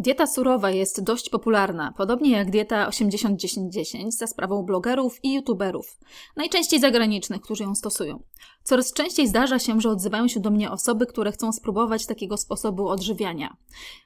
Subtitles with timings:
[0.00, 5.98] Dieta surowa jest dość popularna, podobnie jak dieta 80-10-10 za sprawą blogerów i youtuberów,
[6.36, 8.22] najczęściej zagranicznych, którzy ją stosują.
[8.64, 12.88] Coraz częściej zdarza się, że odzywają się do mnie osoby, które chcą spróbować takiego sposobu
[12.88, 13.56] odżywiania.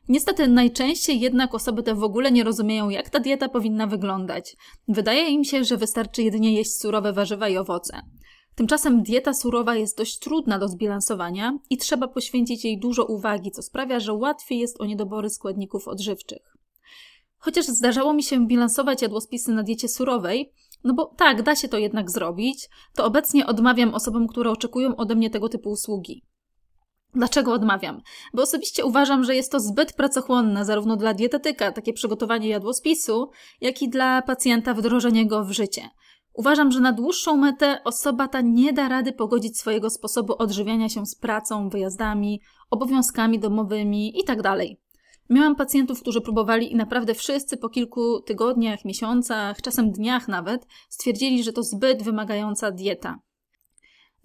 [0.08, 4.56] Niestety najczęściej jednak osoby te w ogóle nie rozumieją, jak ta dieta powinna wyglądać.
[4.88, 8.00] Wydaje im się, że wystarczy jedynie jeść surowe warzywa i owoce.
[8.54, 13.62] Tymczasem dieta surowa jest dość trudna do zbilansowania i trzeba poświęcić jej dużo uwagi, co
[13.62, 16.56] sprawia, że łatwiej jest o niedobory składników odżywczych.
[17.38, 20.52] Chociaż zdarzało mi się bilansować jadłospisy na diecie surowej,
[20.84, 25.14] no bo tak, da się to jednak zrobić, to obecnie odmawiam osobom, które oczekują ode
[25.14, 26.22] mnie tego typu usługi.
[27.14, 28.02] Dlaczego odmawiam?
[28.34, 33.82] Bo osobiście uważam, że jest to zbyt pracochłonne zarówno dla dietetyka, takie przygotowanie jadłospisu, jak
[33.82, 35.88] i dla pacjenta wdrożenie go w życie.
[36.34, 41.06] Uważam, że na dłuższą metę osoba ta nie da rady pogodzić swojego sposobu odżywiania się
[41.06, 44.42] z pracą, wyjazdami, obowiązkami domowymi itd.
[44.42, 44.58] Tak
[45.30, 51.42] Miałam pacjentów, którzy próbowali i naprawdę wszyscy po kilku tygodniach, miesiącach, czasem dniach nawet, stwierdzili,
[51.42, 53.18] że to zbyt wymagająca dieta.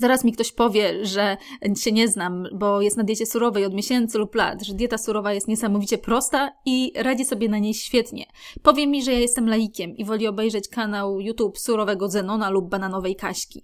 [0.01, 1.37] Zaraz mi ktoś powie, że
[1.75, 5.33] się nie znam, bo jest na diecie surowej od miesięcy lub lat, że dieta surowa
[5.33, 8.25] jest niesamowicie prosta i radzi sobie na niej świetnie.
[8.63, 13.15] Powie mi, że ja jestem laikiem i woli obejrzeć kanał YouTube surowego Zenona lub bananowej
[13.15, 13.63] Kaśki.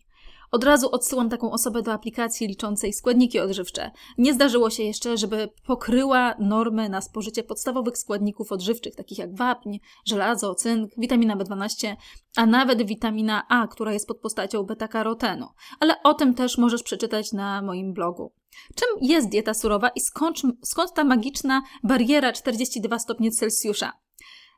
[0.56, 3.92] Od razu odsyłam taką osobę do aplikacji liczącej składniki odżywcze.
[4.18, 9.78] Nie zdarzyło się jeszcze, żeby pokryła normy na spożycie podstawowych składników odżywczych, takich jak wapń,
[10.06, 11.96] żelazo, cynk, witamina B12,
[12.36, 15.48] a nawet witamina A, która jest pod postacią beta-karotenu.
[15.80, 18.34] Ale o tym też możesz przeczytać na moim blogu.
[18.76, 24.05] Czym jest dieta surowa i skąd, skąd ta magiczna bariera 42 stopnie Celsjusza?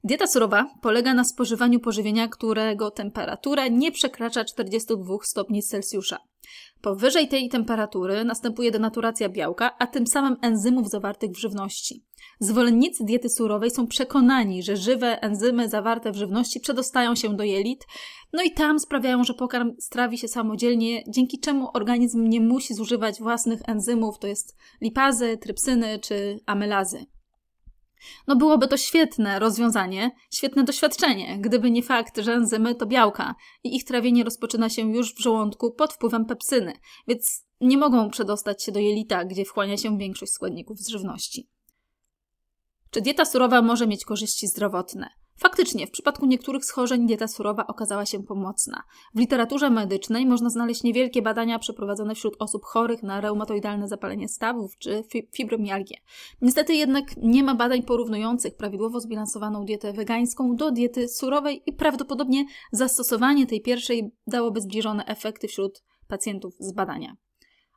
[0.08, 6.18] Dieta surowa polega na spożywaniu pożywienia, którego temperatura nie przekracza 42 stopni Celsjusza.
[6.82, 12.06] Powyżej tej temperatury następuje denaturacja białka, a tym samym enzymów zawartych w żywności.
[12.40, 17.86] Zwolennicy diety surowej są przekonani, że żywe enzymy zawarte w żywności przedostają się do jelit,
[18.34, 23.20] no i tam sprawiają, że pokarm strawi się samodzielnie, dzięki czemu organizm nie musi zużywać
[23.20, 27.06] własnych enzymów, to jest lipazy, trypsyny czy amylazy.
[28.28, 33.76] No byłoby to świetne rozwiązanie, świetne doświadczenie, gdyby nie fakt, że enzymy to białka i
[33.76, 36.74] ich trawienie rozpoczyna się już w żołądku pod wpływem pepsyny,
[37.08, 41.50] więc nie mogą przedostać się do jelita, gdzie wchłania się większość składników z żywności.
[42.90, 45.10] Czy dieta surowa może mieć korzyści zdrowotne?
[45.38, 48.84] Faktycznie, w przypadku niektórych schorzeń dieta surowa okazała się pomocna.
[49.16, 54.78] W literaturze medycznej można znaleźć niewielkie badania przeprowadzone wśród osób chorych na reumatoidalne zapalenie stawów
[54.78, 55.04] czy
[55.36, 55.98] fibromialgię.
[56.42, 62.46] Niestety jednak nie ma badań porównujących prawidłowo zbilansowaną dietę wegańską do diety surowej i prawdopodobnie
[62.72, 67.18] zastosowanie tej pierwszej dałoby zbliżone efekty wśród pacjentów z badania.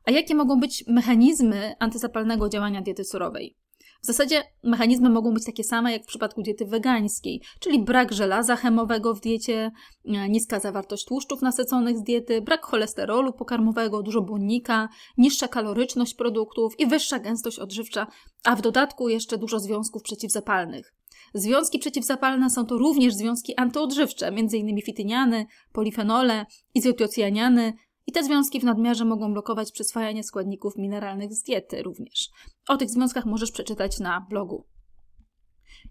[0.05, 3.60] A jakie mogą być mechanizmy antyzapalnego działania diety surowej?
[4.03, 8.55] W zasadzie mechanizmy mogą być takie same jak w przypadku diety wegańskiej, czyli brak żelaza
[8.55, 9.71] chemowego w diecie,
[10.05, 16.79] e, niska zawartość tłuszczów nasyconych z diety, brak cholesterolu pokarmowego, dużo błonnika, niższa kaloryczność produktów
[16.79, 18.07] i wyższa gęstość odżywcza,
[18.43, 20.93] a w dodatku jeszcze dużo związków przeciwzapalnych.
[21.33, 24.81] Związki przeciwzapalne są to również związki antyodżywcze, m.in.
[24.81, 26.45] fityniany, polifenole,
[26.75, 27.73] izotocjaniany,
[28.11, 32.29] i te związki w nadmiarze mogą blokować przyswajanie składników mineralnych z diety również.
[32.67, 34.63] O tych związkach możesz przeczytać na blogu.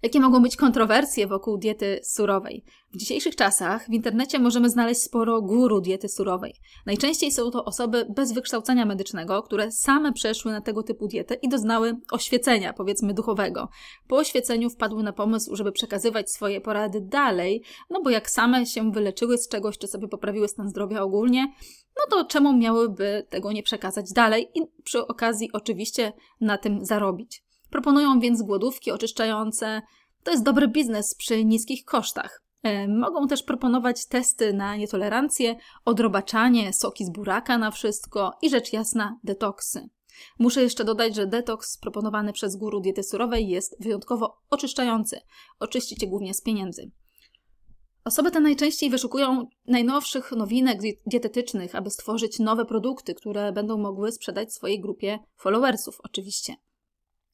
[0.02, 2.64] Jakie mogą być kontrowersje wokół diety surowej?
[2.92, 6.54] W dzisiejszych czasach w internecie możemy znaleźć sporo guru diety surowej.
[6.86, 11.48] Najczęściej są to osoby bez wykształcenia medycznego, które same przeszły na tego typu dietę i
[11.48, 13.68] doznały oświecenia, powiedzmy duchowego.
[14.08, 18.92] Po oświeceniu wpadły na pomysł, żeby przekazywać swoje porady dalej, no bo jak same się
[18.92, 21.52] wyleczyły z czegoś, czy sobie poprawiły stan zdrowia ogólnie,
[21.96, 27.49] no to czemu miałyby tego nie przekazać dalej i przy okazji oczywiście na tym zarobić.
[27.70, 29.82] Proponują więc głodówki oczyszczające.
[30.22, 32.42] To jest dobry biznes przy niskich kosztach.
[32.62, 38.72] E, mogą też proponować testy na nietolerancję, odrobaczanie, soki z buraka na wszystko i rzecz
[38.72, 39.88] jasna detoksy.
[40.38, 45.20] Muszę jeszcze dodać, że detoks proponowany przez guru diety surowej jest wyjątkowo oczyszczający.
[45.60, 46.90] Oczyścicie głównie z pieniędzy.
[48.04, 54.54] Osoby te najczęściej wyszukują najnowszych nowinek dietetycznych, aby stworzyć nowe produkty, które będą mogły sprzedać
[54.54, 56.56] swojej grupie followersów, oczywiście.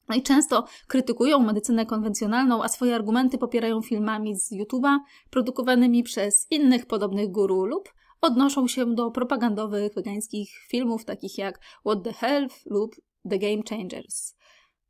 [0.09, 4.97] No i często krytykują medycynę konwencjonalną, a swoje argumenty popierają filmami z YouTube'a
[5.29, 12.03] produkowanymi przez innych podobnych guru lub odnoszą się do propagandowych wegańskich filmów takich jak What
[12.03, 12.95] the Health lub
[13.29, 14.35] The Game Changers.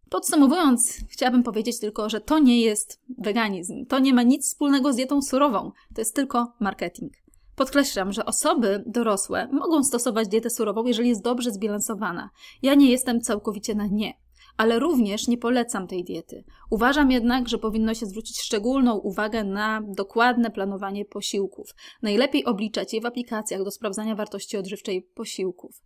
[0.10, 3.86] Podsumowując, chciałabym powiedzieć tylko, że to nie jest weganizm.
[3.86, 5.72] To nie ma nic wspólnego z dietą surową.
[5.96, 7.14] To jest tylko marketing.
[7.56, 12.30] Podkreślam, że osoby dorosłe mogą stosować dietę surową, jeżeli jest dobrze zbilansowana.
[12.62, 14.14] Ja nie jestem całkowicie na nie
[14.58, 16.44] ale również nie polecam tej diety.
[16.72, 21.76] Uważam jednak, że powinno się zwrócić szczególną uwagę na dokładne planowanie posiłków.
[22.02, 25.82] Najlepiej obliczać je w aplikacjach do sprawdzania wartości odżywczej posiłków.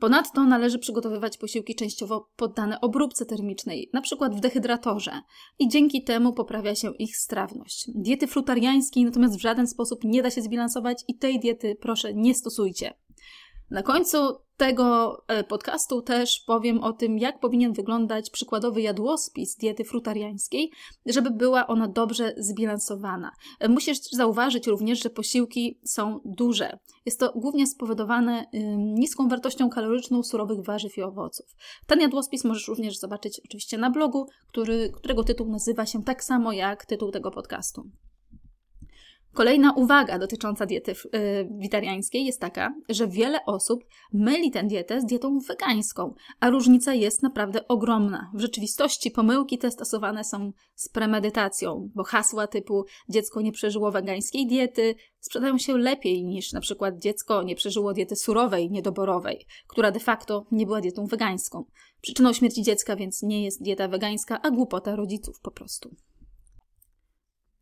[0.00, 4.30] Ponadto należy przygotowywać posiłki częściowo poddane obróbce termicznej, np.
[4.30, 5.12] w dehydratorze,
[5.58, 7.90] i dzięki temu poprawia się ich strawność.
[7.94, 12.34] Diety frutariańskiej natomiast w żaden sposób nie da się zbilansować i tej diety proszę nie
[12.34, 12.94] stosujcie.
[13.70, 14.18] Na końcu
[14.56, 20.70] tego e, podcastu też powiem o tym, jak powinien wyglądać przykładowy jadłospis diety frutariańskiej,
[21.06, 23.30] żeby była ona dobrze zbilansowana.
[23.60, 26.78] E, musisz zauważyć również, że posiłki są duże.
[27.06, 28.46] Jest to głównie spowodowane
[28.76, 31.46] niską wartością kaloryczną surowych warzyw i owoców.
[31.86, 36.52] Ten jadłospis możesz również zobaczyć oczywiście na blogu, który, którego tytuł nazywa się tak samo
[36.52, 37.90] jak tytuł tego podcastu.
[39.36, 45.04] Kolejna uwaga dotycząca diety yy, witariańskiej jest taka, że wiele osób myli tę dietę z
[45.04, 48.30] dietą wegańską, a różnica jest naprawdę ogromna.
[48.34, 54.46] W rzeczywistości pomyłki te stosowane są z premedytacją, bo hasła typu dziecko nie przeżyło wegańskiej
[54.46, 60.00] diety sprzedają się lepiej niż na przykład dziecko nie przeżyło diety surowej, niedoborowej, która de
[60.00, 61.64] facto nie była dietą wegańską.
[62.00, 65.96] Przyczyną śmierci dziecka więc nie jest dieta wegańska, a głupota rodziców po prostu.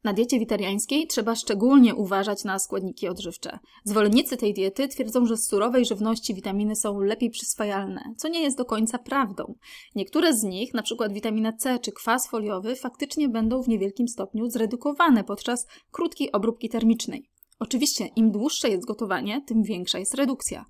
[0.05, 3.59] Na diecie witariańskiej trzeba szczególnie uważać na składniki odżywcze.
[3.85, 8.59] Zwolennicy tej diety twierdzą, że z surowej żywności witaminy są lepiej przyswajalne, co nie jest
[8.59, 9.55] do końca prawdą.
[9.95, 11.09] Niektóre z nich, np.
[11.11, 17.31] witamina C czy kwas foliowy, faktycznie będą w niewielkim stopniu zredukowane podczas krótkiej obróbki termicznej.
[17.59, 20.65] Oczywiście, im dłuższe jest gotowanie, tym większa jest redukcja.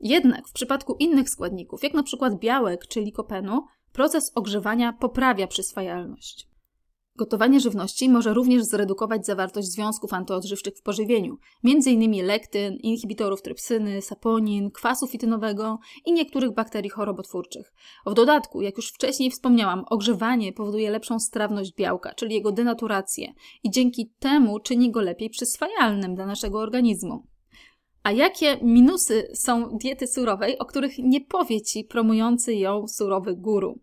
[0.00, 2.36] Jednak w przypadku innych składników, jak np.
[2.40, 6.53] białek czy likopenu, proces ogrzewania poprawia przyswajalność.
[7.16, 12.26] Gotowanie żywności może również zredukować zawartość związków antyodżywczych w pożywieniu, m.in.
[12.26, 17.72] lektyn, inhibitorów trypsyny, saponin, kwasu fitynowego i niektórych bakterii chorobotwórczych.
[18.06, 23.32] W dodatku, jak już wcześniej wspomniałam, ogrzewanie powoduje lepszą strawność białka, czyli jego denaturację
[23.64, 27.26] i dzięki temu czyni go lepiej przyswajalnym dla naszego organizmu.
[28.02, 33.80] A jakie minusy są diety surowej, o których nie powie Ci promujący ją surowy guru?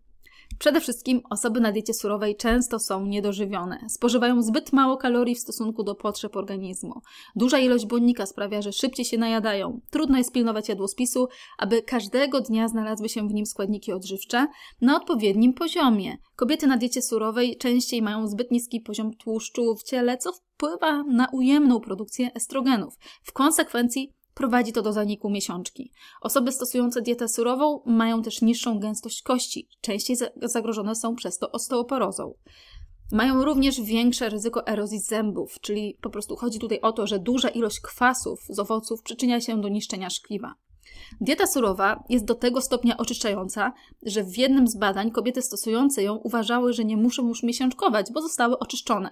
[0.58, 5.82] Przede wszystkim osoby na diecie surowej często są niedożywione, spożywają zbyt mało kalorii w stosunku
[5.82, 7.00] do potrzeb organizmu.
[7.36, 9.80] Duża ilość błonnika sprawia, że szybciej się najadają.
[9.90, 11.28] Trudno jest pilnować jadłospisu,
[11.58, 14.46] aby każdego dnia znalazły się w nim składniki odżywcze
[14.80, 16.16] na odpowiednim poziomie.
[16.36, 21.28] Kobiety na diecie surowej częściej mają zbyt niski poziom tłuszczu w ciele, co wpływa na
[21.32, 22.94] ujemną produkcję estrogenów.
[23.22, 25.92] W konsekwencji prowadzi to do zaniku miesiączki.
[26.20, 32.34] Osoby stosujące dietę surową mają też niższą gęstość kości, częściej zagrożone są przez to osteoporozą.
[33.12, 37.48] Mają również większe ryzyko erozji zębów, czyli po prostu chodzi tutaj o to, że duża
[37.48, 40.54] ilość kwasów z owoców przyczynia się do niszczenia szkliwa.
[41.20, 43.72] Dieta surowa jest do tego stopnia oczyszczająca,
[44.02, 48.22] że w jednym z badań kobiety stosujące ją uważały, że nie muszą już miesiączkować, bo
[48.22, 49.10] zostały oczyszczone.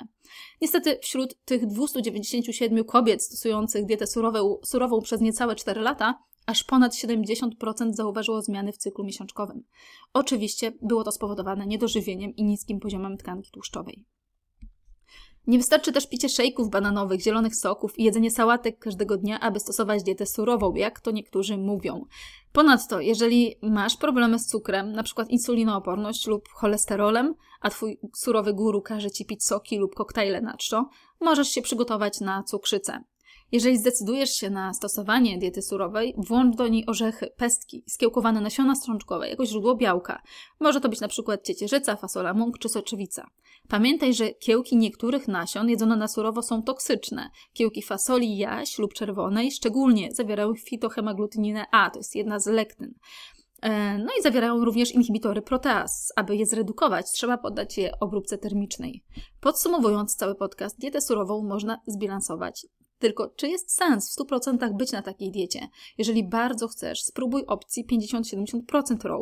[0.61, 6.93] Niestety wśród tych 297 kobiet stosujących dietę surową, surową przez niecałe 4 lata, aż ponad
[6.93, 9.65] 70% zauważyło zmiany w cyklu miesiączkowym.
[10.13, 14.07] Oczywiście było to spowodowane niedożywieniem i niskim poziomem tkanki tłuszczowej.
[15.47, 20.03] Nie wystarczy też picie szejków bananowych, zielonych soków i jedzenie sałatek każdego dnia, aby stosować
[20.03, 22.05] dietę surową, jak to niektórzy mówią.
[22.53, 25.25] Ponadto, jeżeli masz problemy z cukrem, np.
[25.29, 30.89] insulinooporność lub cholesterolem, a twój surowy guru każe ci pić soki lub koktajle na czczo,
[31.21, 33.05] możesz się przygotować na cukrzycę.
[33.53, 39.29] Jeżeli zdecydujesz się na stosowanie diety surowej, włącz do niej orzechy, pestki, skiełkowane nasiona strączkowe
[39.29, 40.23] jako źródło białka.
[40.61, 43.27] Może to być przykład ciecierzyca, fasola mąk czy soczewica.
[43.69, 47.31] Pamiętaj, że kiełki niektórych nasion jedzone na surowo są toksyczne.
[47.53, 52.95] Kiełki fasoli jaś lub czerwonej szczególnie zawierają fitohemaglutyninę A, to jest jedna z lektyn.
[53.63, 56.13] E, no i zawierają również inhibitory proteaz.
[56.17, 59.05] Aby je zredukować, trzeba poddać je obróbce termicznej.
[59.41, 62.67] Podsumowując cały podcast, dietę surową można zbilansować
[63.01, 65.69] tylko czy jest sens w 100% być na takiej diecie?
[65.99, 69.21] Jeżeli bardzo chcesz, spróbuj opcji 50-70% raw.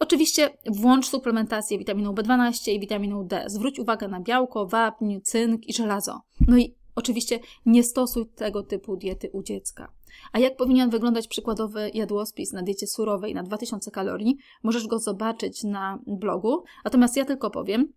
[0.00, 3.44] Oczywiście włącz suplementację witaminą B12 i witaminą D.
[3.46, 6.20] Zwróć uwagę na białko, wapń, cynk i żelazo.
[6.48, 9.92] No i oczywiście nie stosuj tego typu diety u dziecka.
[10.32, 14.36] A jak powinien wyglądać przykładowy jadłospis na diecie surowej na 2000 kalorii?
[14.62, 16.64] Możesz go zobaczyć na blogu.
[16.84, 17.92] Natomiast ja tylko powiem,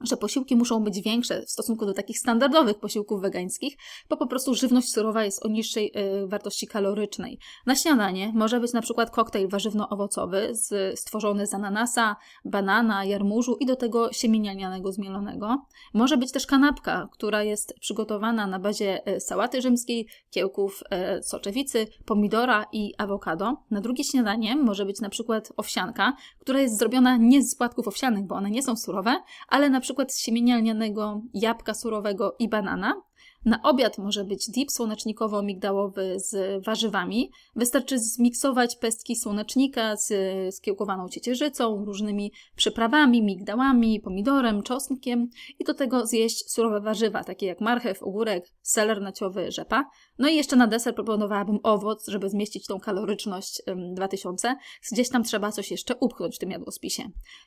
[0.00, 3.76] że posiłki muszą być większe w stosunku do takich standardowych posiłków wegańskich,
[4.08, 5.92] bo po prostu żywność surowa jest o niższej
[6.24, 7.38] y, wartości kalorycznej.
[7.66, 13.66] Na śniadanie może być na przykład koktajl warzywno-owocowy z, stworzony z ananasa, banana, jarmużu i
[13.66, 15.66] do tego siemienia lnianego zmielonego.
[15.94, 20.82] Może być też kanapka, która jest przygotowana na bazie y, sałaty rzymskiej, kiełków
[21.18, 23.56] y, soczewicy, pomidora i awokado.
[23.70, 28.26] Na drugie śniadanie może być na przykład owsianka, która jest zrobiona nie z płatków owsianych,
[28.26, 33.02] bo one nie są surowe, ale na przykład z siemienia lnianego, jabłka surowego i banana.
[33.44, 37.30] Na obiad może być dip słonecznikowo-migdałowy z warzywami.
[37.56, 40.12] Wystarczy zmiksować pestki słonecznika z
[40.54, 45.28] skiełkowaną ciecierzycą, różnymi przyprawami, migdałami, pomidorem, czosnkiem
[45.58, 49.84] i do tego zjeść surowe warzywa, takie jak marchew, ogórek, seler naciowy, rzepa.
[50.18, 54.56] No i jeszcze na deser proponowałabym owoc, żeby zmieścić tą kaloryczność 2000.
[54.92, 57.02] Gdzieś tam trzeba coś jeszcze upchnąć w tym jadłospisie.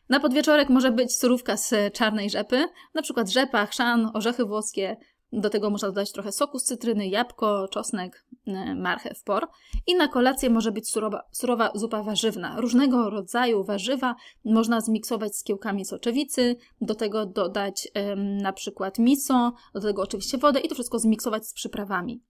[0.10, 4.98] Na podwieczorek może być surówka z czarnej rzepy, na przykład rzepa, chrzan, orzechy włoskie,
[5.34, 9.48] do tego można dodać trochę soku z cytryny, jabłko, czosnek, e, marchew, por.
[9.88, 12.62] I na kolację może być surowa, surowa zupa warzywna.
[12.62, 19.54] Różnego rodzaju warzywa można zmiksować z kiełkami soczewicy, do tego dodać ym, na przykład miso,
[19.74, 22.22] do tego oczywiście wodę i to wszystko zmiksować z przyprawami.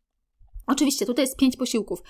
[0.67, 2.03] Oczywiście, tutaj jest pięć posiłków.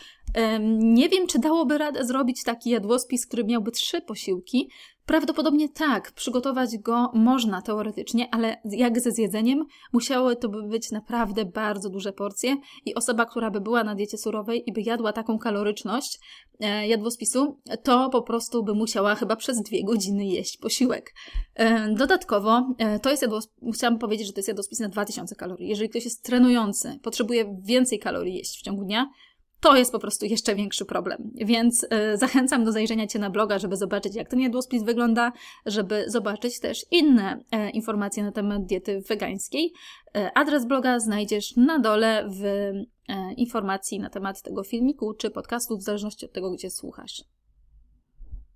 [0.70, 4.70] Nie wiem, czy dałoby radę zrobić taki jadłospis, który miałby trzy posiłki,
[5.06, 11.46] Prawdopodobnie tak, przygotować go można teoretycznie, ale jak ze zjedzeniem, musiały to by być naprawdę
[11.46, 15.40] bardzo duże porcje i osoba, która by była na diecie surowej i by jadła taką
[15.40, 16.20] kaloryczność
[16.60, 21.14] e, jadłospisu, to po prostu by musiała chyba przez dwie godziny jeść posiłek.
[21.56, 25.70] E, dodatkowo, e, to jest jadłospis, musiałam powiedzieć, że to jest jadłospis na 2000 kalorii.
[25.70, 29.10] Jeżeli ktoś jest trenujący, potrzebuje więcej kalorii jeść w ciągu dnia,
[29.64, 31.32] to jest po prostu jeszcze większy problem.
[31.36, 35.32] Więc y, zachęcam do zajrzenia Cię na bloga, żeby zobaczyć, jak ten jadłospis wygląda,
[35.66, 39.74] żeby zobaczyć też inne y, informacje na temat diety wegańskiej.
[40.18, 42.72] Y, adres bloga znajdziesz na dole w
[43.38, 47.24] informacji na temat tego filmiku czy podcastu, w zależności od tego, gdzie słuchasz.